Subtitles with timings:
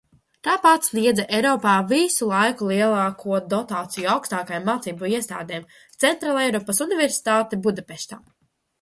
[0.45, 5.71] Tāpat sniedza Eiropā visu laiku lielāko dotāciju augstākajām mācību iestādēm–
[6.07, 8.25] Centrāleiropas Universitātē Budapeštā.